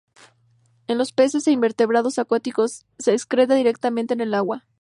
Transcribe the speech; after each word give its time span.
En 0.87 0.97
los 0.97 1.11
peces 1.11 1.45
e 1.45 1.51
invertebrados 1.51 2.17
acuáticos, 2.17 2.87
se 2.97 3.13
excreta 3.13 3.53
directamente 3.53 4.15
en 4.15 4.21
el 4.21 4.33
agua. 4.33 4.65